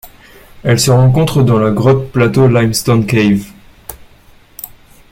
[0.63, 3.45] Elle se rencontre dans la grotte Plateau Limestone Cave.